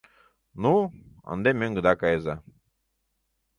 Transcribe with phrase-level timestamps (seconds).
[0.61, 0.73] Ну,
[1.33, 2.35] ынде мӧҥгыда кайыза.